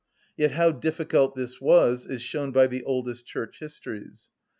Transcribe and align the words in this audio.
Yet 0.35 0.53
how 0.53 0.71
difficult 0.71 1.35
this 1.35 1.61
was 1.61 2.07
is 2.07 2.23
shown 2.23 2.51
by 2.51 2.65
the 2.65 2.81
oldest 2.85 3.27
Church 3.27 3.59
histories. 3.59 4.31